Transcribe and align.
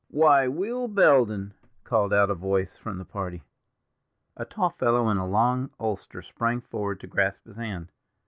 "Why, 0.09 0.47
Will 0.47 0.87
Belden!" 0.87 1.53
called 1.83 2.11
out 2.11 2.31
a 2.31 2.33
voice 2.33 2.75
from 2.75 2.97
the 2.97 3.05
party. 3.05 3.43
A 4.35 4.45
tall 4.45 4.71
fellow 4.71 5.07
in 5.11 5.17
a 5.17 5.27
long 5.27 5.69
ulster 5.79 6.23
sprang 6.23 6.61
forward 6.61 6.99
to 7.01 7.05
grasp 7.07 7.45
his 7.45 7.55
hand. 7.57 7.91